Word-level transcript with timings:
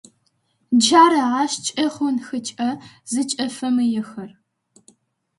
Джары 0.79 1.21
ащ 1.41 1.53
кӏыгъунхэкӏэ 1.75 2.69
зыкӏыфэмыехэр. 3.11 4.31